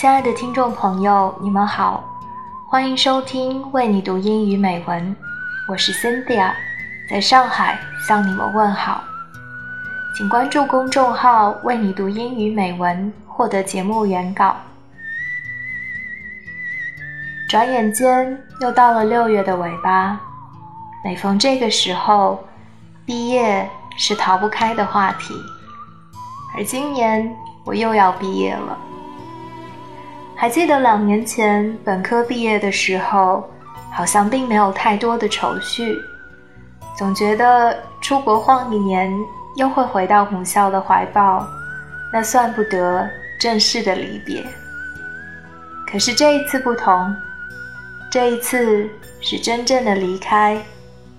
[0.00, 2.02] 亲爱的听众朋友，你们好，
[2.66, 5.14] 欢迎收听为你读英语美文，
[5.68, 6.52] 我是 Cynthia，
[7.10, 9.04] 在上海向你们问好。
[10.16, 14.56] 请关注公众号“为你读英语美文”，获得节目原稿。
[17.50, 20.18] 转眼间又到了六月的尾巴，
[21.04, 22.42] 每逢这个时候，
[23.04, 25.34] 毕业是逃不开的话题。
[26.56, 28.78] 而今年我又要毕业了。
[30.40, 33.46] 还记得两年前本科毕业的时候，
[33.92, 35.94] 好像并没有太多的愁绪，
[36.96, 39.12] 总觉得出国晃一年
[39.56, 41.46] 又会回到母校的怀抱，
[42.10, 43.06] 那算不得
[43.38, 44.42] 正式的离别。
[45.86, 47.14] 可是这一次不同，
[48.10, 48.88] 这一次
[49.20, 50.58] 是真正的离开，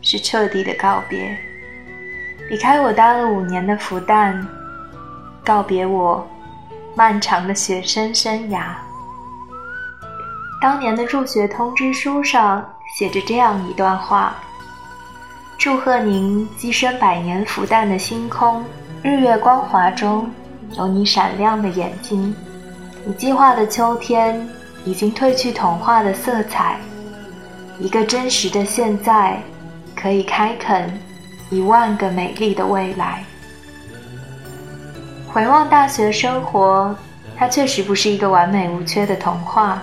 [0.00, 1.36] 是彻底的告别，
[2.48, 4.40] 离开我待了五年的复旦，
[5.44, 6.24] 告别我
[6.94, 8.76] 漫长的学生生涯。
[10.60, 14.34] 当年的入学通知书上写着这样一段话
[15.56, 18.64] ：“祝贺您跻身百年复旦的星空，
[19.00, 20.28] 日月光华中
[20.76, 22.34] 有你闪亮的眼睛。
[23.06, 24.48] 你计划的秋天
[24.84, 26.76] 已经褪去童话的色彩，
[27.78, 29.40] 一个真实的现在
[29.94, 30.92] 可以开垦
[31.50, 33.24] 一万个美丽的未来。”
[35.32, 36.92] 回望大学生活，
[37.36, 39.80] 它确实不是一个完美无缺的童话。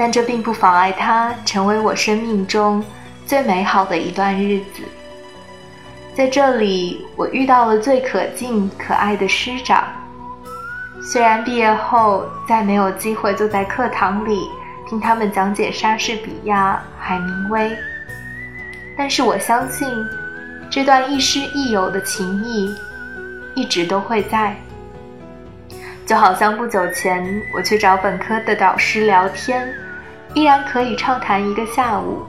[0.00, 2.82] 但这并不妨碍它成为我生命中
[3.26, 4.82] 最美好的一段日子。
[6.14, 9.84] 在这里，我遇到了最可敬可爱的师长。
[11.02, 14.40] 虽然毕业后再没有机会坐在课堂里
[14.88, 17.76] 听他们讲解莎士比亚、海明威，
[18.96, 19.86] 但是我相信，
[20.70, 22.74] 这段亦师亦友的情谊
[23.54, 24.56] 一直都会在。
[26.06, 27.22] 就好像不久前
[27.54, 29.68] 我去找本科的导师聊天。
[30.34, 32.22] 依然可以畅谈一个下午，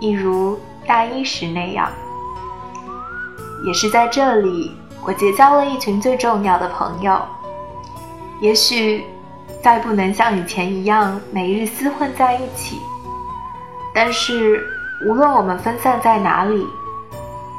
[0.00, 1.90] 一如大一时那样。
[3.64, 7.20] 也是在这里，我结交了一群最重要的朋友。
[8.40, 9.04] 也许
[9.62, 12.78] 再不能像以前一样每日厮混在一起，
[13.92, 14.64] 但是
[15.04, 16.66] 无论我们分散在哪里，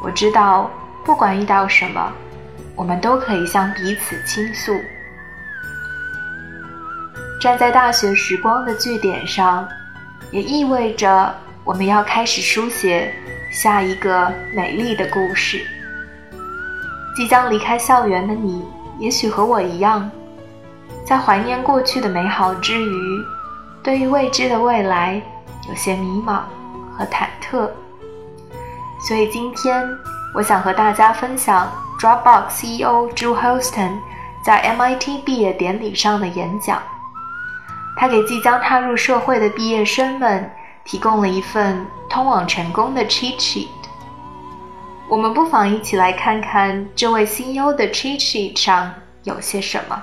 [0.02, 0.72] 我知道，
[1.04, 2.12] 不管遇到什么，
[2.76, 4.74] 我们都可以向彼此倾诉。
[7.40, 9.66] 站在大学时光的句点上，
[10.30, 11.34] 也意味着
[11.64, 13.14] 我们要开始书写
[13.50, 15.66] 下一个美丽的故事。
[17.16, 18.66] 即将离开校园的你，
[19.00, 20.12] 也许和我一样，
[21.06, 23.24] 在怀念过去的美好之余，
[23.82, 25.22] 对于未知的未来
[25.70, 26.42] 有些迷茫
[26.98, 27.70] 和忐忑。
[29.08, 29.88] 所以今天，
[30.34, 33.98] 我想和大家分享 Dropbox CEO Drew Houston
[34.44, 36.82] 在 MIT 毕业典礼上的演讲。
[38.00, 40.50] 他给即将踏入社会的毕业生们
[40.86, 43.68] 提供了一份通往成功的 cheat sheet。
[45.10, 48.94] 我们不妨一起来看看这位 CEO 的 cheat sheet 上
[49.24, 50.02] 有些什么。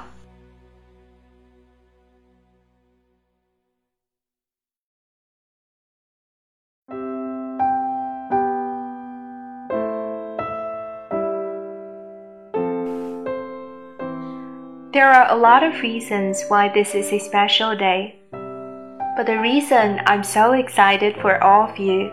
[14.97, 18.15] There are a lot of reasons why this is a special day.
[18.31, 22.11] But the reason I'm so excited for all of you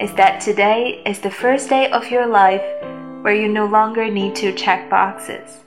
[0.00, 2.64] is that today is the first day of your life
[3.22, 5.58] where you no longer need to check boxes.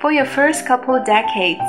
[0.00, 1.66] For your first couple decades,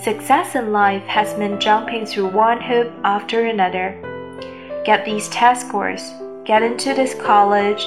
[0.00, 3.98] success in life has meant jumping through one hoop after another.
[4.84, 6.08] Get these test scores,
[6.44, 7.84] get into this college,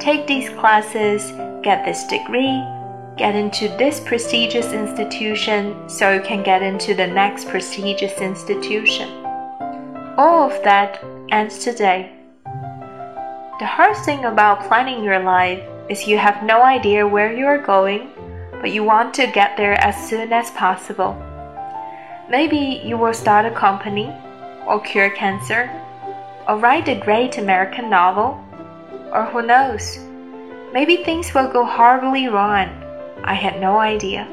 [0.00, 1.30] take these classes,
[1.62, 2.60] get this degree,
[3.16, 9.08] get into this prestigious institution so you can get into the next prestigious institution.
[10.16, 12.12] All of that ends today.
[12.44, 17.58] The hard thing about planning your life is you have no idea where you are
[17.58, 18.10] going,
[18.60, 21.14] but you want to get there as soon as possible.
[22.30, 24.10] Maybe you will start a company,
[24.66, 25.70] or cure cancer,
[26.48, 28.42] or write a great American novel,
[29.12, 29.98] or who knows,
[30.72, 32.81] maybe things will go horribly wrong
[33.24, 34.26] I had no idea.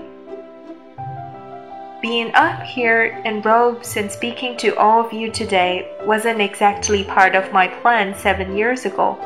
[2.01, 7.35] Being up here in robes and speaking to all of you today wasn't exactly part
[7.35, 9.17] of my plan seven years ago.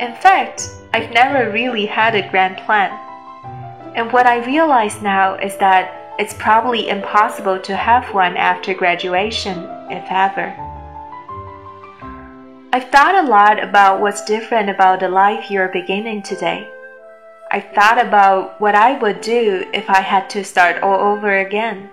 [0.00, 2.92] In fact, I've never really had a grand plan.
[3.96, 9.58] And what I realize now is that it's probably impossible to have one after graduation,
[9.90, 10.54] if ever.
[12.72, 16.68] I've thought a lot about what's different about the life you're beginning today.
[17.50, 21.88] I thought about what I would do if I had to start all over again.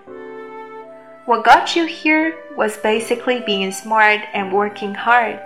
[1.25, 5.39] What got you here was basically being smart and working hard.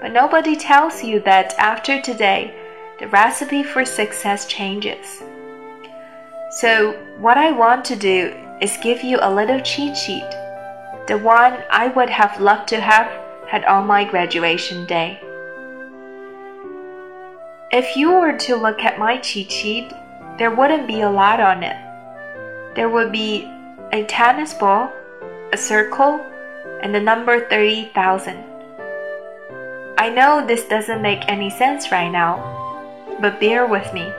[0.00, 2.54] But nobody tells you that after today,
[3.00, 5.22] the recipe for success changes.
[6.50, 10.30] So, what I want to do is give you a little cheat sheet,
[11.08, 13.10] the one I would have loved to have
[13.48, 15.20] had on my graduation day.
[17.72, 19.92] If you were to look at my cheat sheet,
[20.38, 21.76] there wouldn't be a lot on it.
[22.76, 23.50] There would be
[23.90, 24.92] a tennis ball,
[25.52, 26.24] a circle,
[26.80, 28.44] and the number 30,000.
[29.98, 32.38] I know this doesn't make any sense right now,
[33.20, 34.12] but bear with me.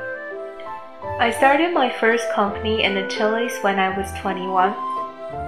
[1.17, 4.71] I started my first company in the Chili's when I was 21.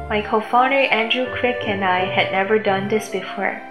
[0.08, 3.62] My co-founder Andrew Crick and I had never done this before.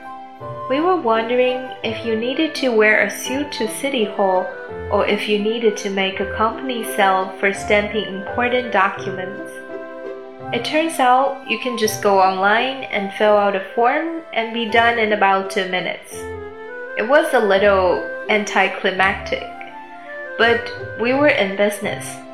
[0.68, 4.46] We were wondering if you needed to wear a suit to City Hall
[4.92, 9.50] or if you needed to make a company sell for stamping important documents.
[10.52, 14.68] It turns out you can just go online and fill out a form and be
[14.68, 16.12] done in about two minutes.
[16.98, 19.48] It was a little anticlimactic,
[20.36, 22.27] but we were in business.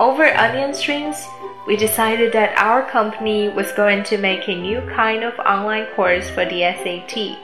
[0.00, 1.24] Over onion strings,
[1.68, 6.28] we decided that our company was going to make a new kind of online course
[6.28, 7.38] for the SAT.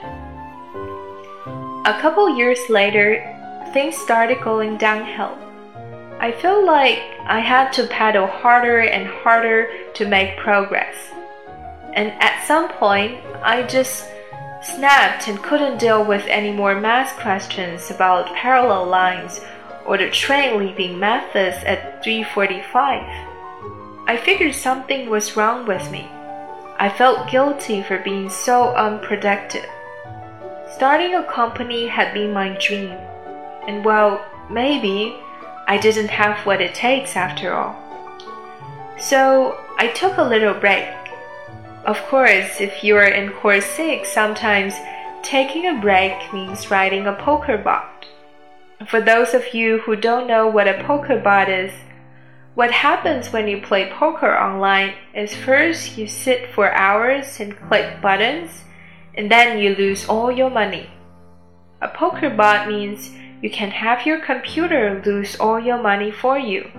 [1.87, 3.23] A couple years later,
[3.71, 5.37] things started going downhill.
[6.19, 10.95] I felt like I had to paddle harder and harder to make progress.
[11.93, 14.09] And at some point, I just
[14.61, 19.39] snapped and couldn't deal with any more math questions about parallel lines
[19.85, 23.03] or the train leaving Memphis at 3:45.
[24.07, 26.09] I figured something was wrong with me.
[26.79, 29.69] I felt guilty for being so unproductive.
[30.73, 32.97] Starting a company had been my dream,
[33.67, 35.15] and well, maybe
[35.67, 37.75] I didn't have what it takes after all.
[38.97, 40.89] So I took a little break.
[41.85, 44.73] Of course, if you are in course 6, sometimes
[45.21, 47.90] taking a break means riding a poker bot.
[48.87, 51.71] For those of you who don't know what a poker bot is,
[52.55, 58.01] what happens when you play poker online is first you sit for hours and click
[58.01, 58.63] buttons
[59.15, 60.89] and then you lose all your money.
[61.81, 63.11] A poker bot means
[63.41, 66.71] you can have your computer lose all your money for you.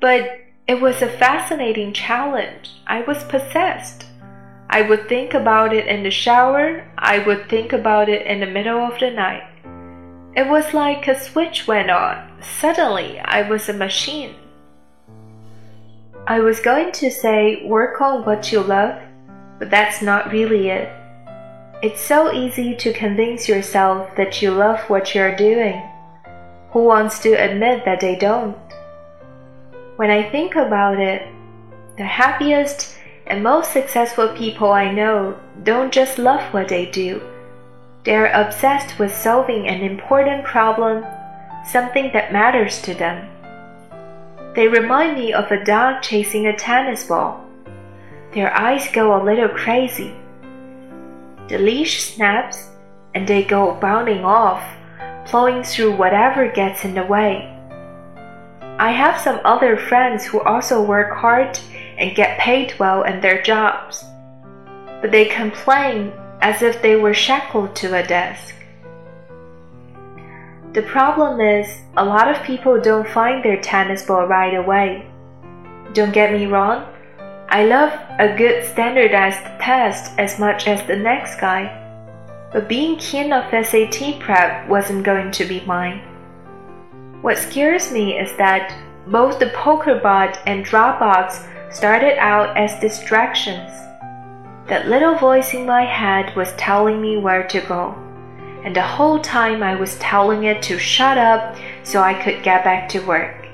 [0.00, 2.70] But it was a fascinating challenge.
[2.86, 4.06] I was possessed.
[4.68, 8.46] I would think about it in the shower, I would think about it in the
[8.46, 9.51] middle of the night.
[10.34, 12.40] It was like a switch went on.
[12.40, 14.34] Suddenly, I was a machine.
[16.26, 18.98] I was going to say, work on what you love,
[19.58, 20.88] but that's not really it.
[21.82, 25.82] It's so easy to convince yourself that you love what you're doing.
[26.70, 28.56] Who wants to admit that they don't?
[29.96, 31.28] When I think about it,
[31.98, 32.96] the happiest
[33.26, 37.20] and most successful people I know don't just love what they do.
[38.04, 41.04] They're obsessed with solving an important problem,
[41.66, 43.28] something that matters to them.
[44.54, 47.42] They remind me of a dog chasing a tennis ball
[48.32, 50.14] their eyes go a little crazy.
[51.48, 52.70] The leash snaps
[53.14, 54.64] and they go bounding off,
[55.26, 57.48] plowing through whatever gets in the way.
[58.78, 61.58] I have some other friends who also work hard
[61.98, 64.02] and get paid well in their jobs,
[65.02, 66.10] but they complain
[66.42, 68.54] as if they were shackled to a desk.
[70.74, 75.06] The problem is, a lot of people don't find their tennis ball right away.
[75.94, 76.86] Don't get me wrong,
[77.48, 81.68] I love a good standardized test as much as the next guy,
[82.50, 86.00] but being king of SAT prep wasn't going to be mine.
[87.20, 88.74] What scares me is that
[89.06, 93.70] both the poker bot and Dropbox started out as distractions.
[94.68, 97.94] That little voice in my head was telling me where to go,
[98.64, 102.62] and the whole time I was telling it to shut up so I could get
[102.62, 103.48] back to work.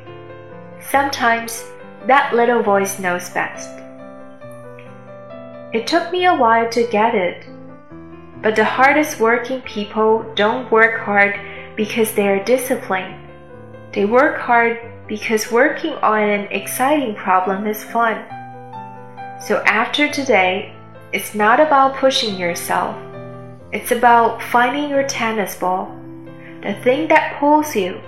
[0.91, 1.65] Sometimes
[2.07, 3.71] that little voice knows best.
[5.73, 7.45] It took me a while to get it.
[8.43, 11.39] But the hardest working people don't work hard
[11.77, 13.29] because they are disciplined.
[13.93, 18.25] They work hard because working on an exciting problem is fun.
[19.41, 20.75] So after today,
[21.13, 22.95] it's not about pushing yourself.
[23.73, 25.95] It's about finding your tennis ball,
[26.63, 28.01] the thing that pulls you.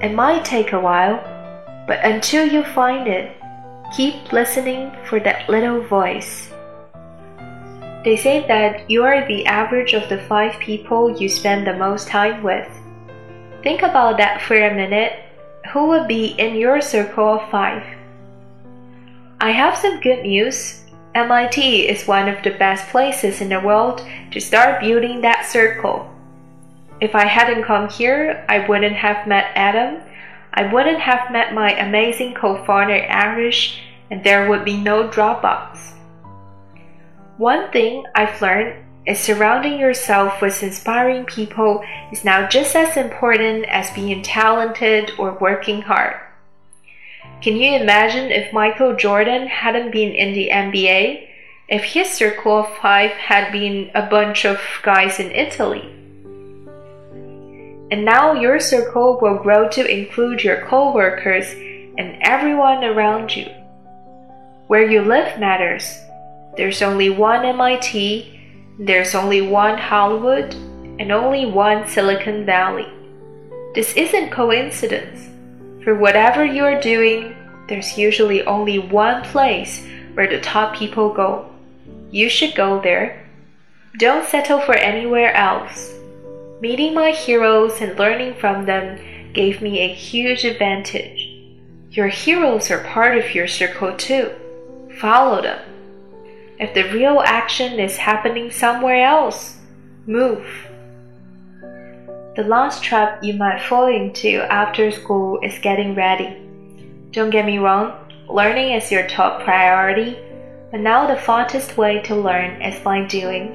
[0.00, 1.18] It might take a while,
[1.88, 3.36] but until you find it,
[3.96, 6.50] keep listening for that little voice.
[8.04, 12.06] They say that you are the average of the five people you spend the most
[12.06, 12.68] time with.
[13.62, 15.18] Think about that for a minute.
[15.72, 17.82] Who would be in your circle of five?
[19.40, 20.83] I have some good news.
[21.14, 26.12] MIT is one of the best places in the world to start building that circle.
[27.00, 30.02] If I hadn't come here, I wouldn't have met Adam.
[30.54, 33.78] I wouldn't have met my amazing co-founder Arash,
[34.10, 35.92] and there would be no Dropbox.
[37.36, 43.66] One thing I've learned is surrounding yourself with inspiring people is now just as important
[43.66, 46.16] as being talented or working hard.
[47.44, 51.28] Can you imagine if Michael Jordan hadn't been in the NBA?
[51.68, 55.82] If his circle of five had been a bunch of guys in Italy?
[57.90, 61.52] And now your circle will grow to include your coworkers
[61.98, 63.44] and everyone around you.
[64.68, 65.98] Where you live matters.
[66.56, 68.40] There's only one MIT,
[68.78, 70.54] there's only one Hollywood,
[70.98, 72.90] and only one Silicon Valley.
[73.74, 75.33] This isn't coincidence.
[75.84, 77.36] For whatever you're doing,
[77.68, 81.50] there's usually only one place where the top people go.
[82.10, 83.26] You should go there.
[83.98, 85.92] Don't settle for anywhere else.
[86.60, 88.98] Meeting my heroes and learning from them
[89.34, 91.30] gave me a huge advantage.
[91.90, 94.32] Your heroes are part of your circle too.
[94.98, 95.60] Follow them.
[96.58, 99.58] If the real action is happening somewhere else,
[100.06, 100.46] move.
[102.36, 106.36] The last trap you might fall into after school is getting ready.
[107.12, 107.92] Don't get me wrong,
[108.28, 110.18] learning is your top priority,
[110.72, 113.54] but now the fastest way to learn is by doing.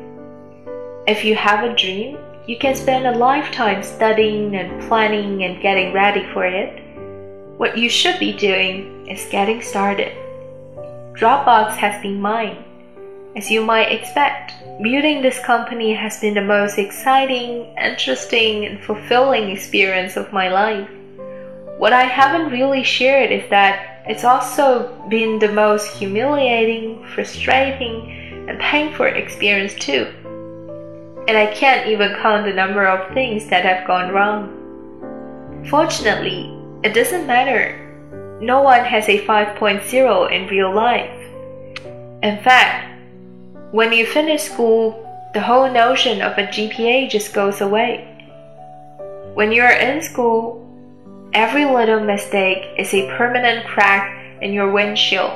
[1.07, 2.17] If you have a dream,
[2.47, 6.81] you can spend a lifetime studying and planning and getting ready for it.
[7.57, 10.13] What you should be doing is getting started.
[11.19, 12.63] Dropbox has been mine.
[13.35, 19.49] As you might expect, building this company has been the most exciting, interesting, and fulfilling
[19.49, 20.89] experience of my life.
[21.77, 28.59] What I haven't really shared is that it's also been the most humiliating, frustrating, and
[28.59, 30.07] painful experience too
[31.29, 34.49] and I can't even count the number of things that have gone wrong.
[35.69, 36.51] Fortunately,
[36.83, 37.77] it doesn't matter.
[38.41, 41.21] No one has a 5.0 in real life.
[42.23, 42.88] In fact,
[43.71, 48.03] when you finish school, the whole notion of a GPA just goes away.
[49.35, 50.65] When you're in school,
[51.33, 55.31] every little mistake is a permanent crack in your windshield.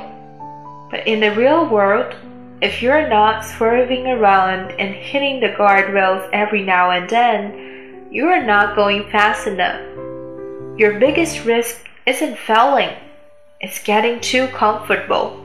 [0.90, 2.12] But in the real world,
[2.60, 8.42] if you're not swerving around and hitting the guardrails every now and then, you are
[8.42, 9.80] not going fast enough.
[10.76, 12.96] Your biggest risk isn't failing,
[13.60, 15.43] it's getting too comfortable.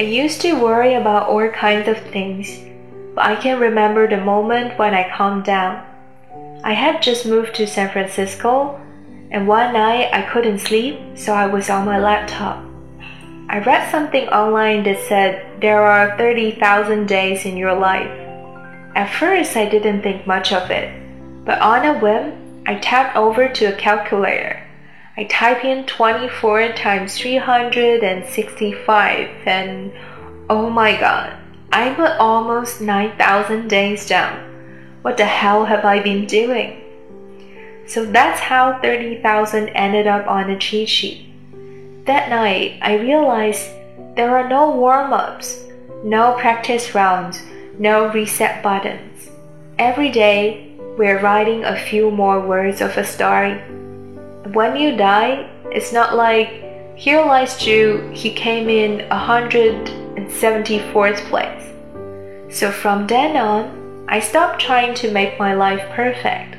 [0.00, 2.48] I used to worry about all kinds of things,
[3.14, 5.84] but I can remember the moment when I calmed down.
[6.64, 8.80] I had just moved to San Francisco,
[9.30, 12.64] and one night I couldn't sleep, so I was on my laptop.
[13.50, 18.08] I read something online that said there are 30,000 days in your life.
[18.96, 20.88] At first, I didn't think much of it,
[21.44, 24.66] but on a whim, I tapped over to a calculator.
[25.20, 29.92] I type in 24 times 365 and
[30.48, 31.36] oh my god,
[31.70, 34.48] I'm at almost 9,000 days down.
[35.02, 36.80] What the hell have I been doing?
[37.86, 41.26] So that's how 30,000 ended up on a cheat sheet.
[42.06, 43.68] That night, I realized
[44.16, 45.66] there are no warm ups,
[46.02, 47.42] no practice rounds,
[47.78, 49.28] no reset buttons.
[49.78, 53.60] Every day, we're writing a few more words of a story.
[54.46, 56.64] When you die, it's not like,
[56.96, 61.62] here lies Drew, he came in 174th place.
[62.48, 66.56] So from then on, I stopped trying to make my life perfect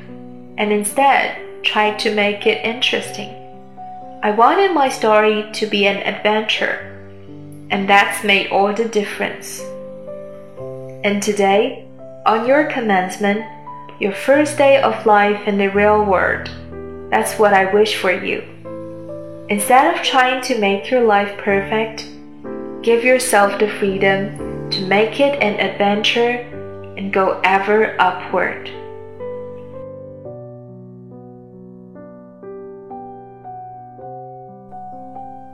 [0.56, 3.34] and instead tried to make it interesting.
[4.22, 6.88] I wanted my story to be an adventure,
[7.70, 9.60] and that's made all the difference.
[11.04, 11.84] And today,
[12.26, 13.44] on your commencement,
[14.00, 16.48] your first day of life in the real world,
[17.11, 18.41] that's what I wish for you.
[19.49, 22.05] Instead of trying to make your life perfect,
[22.81, 26.45] give yourself the freedom to make it an adventure
[26.97, 28.69] and go ever upward.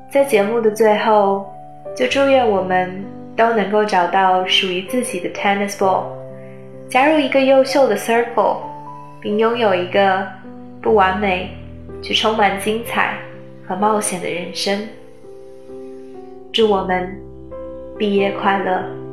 [0.10, 1.52] 在节目的最后，
[1.96, 3.04] 就祝愿我们
[3.36, 6.06] 都能够找到属于自己的 tennis ball，
[6.88, 8.58] 加入一个优秀的 circle，
[9.20, 10.28] 并拥有一个
[10.81, 11.51] 不完美
[12.03, 13.19] 却充满精彩
[13.67, 14.87] 和冒险的人生。
[16.53, 17.17] 祝我们
[17.99, 19.08] 毕业快乐！